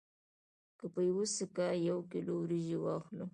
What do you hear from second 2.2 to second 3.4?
وریجې واخلو